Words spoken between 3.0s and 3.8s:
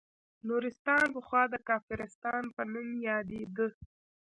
یادیده